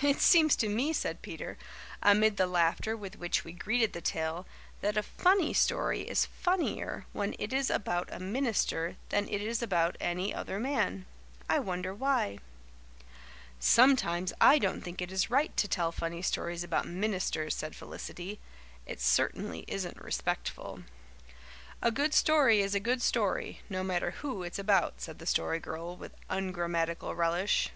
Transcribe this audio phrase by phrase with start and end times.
[0.00, 1.58] "It seems to me," said Peter,
[2.02, 4.46] amid the laughter with which we greeted the tale,
[4.80, 9.62] "that a funny story is funnier when it is about a minister than it is
[9.62, 11.04] about any other man.
[11.50, 12.38] I wonder why."
[13.60, 18.40] "Sometimes I don't think it is right to tell funny stories about ministers," said Felicity.
[18.86, 20.82] "It certainly isn't respectful."
[21.82, 25.60] "A good story is a good story no matter who it's about," said the Story
[25.60, 27.68] Girl with ungrammatical relish.